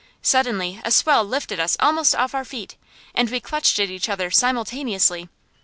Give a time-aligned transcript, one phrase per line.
[0.23, 2.75] Suddenly a swell lifted us almost off our feet,
[3.13, 5.29] and we clutched at each other simultaneously.